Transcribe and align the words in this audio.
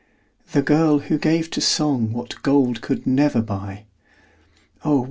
The 0.53 0.63
girl, 0.63 0.97
who 0.97 1.19
gave 1.19 1.51
to 1.51 1.61
song 1.61 2.11
What 2.11 2.41
gold 2.41 2.81
could 2.81 3.05
never 3.05 3.39
buy. 3.39 3.85
Oh! 4.83 4.99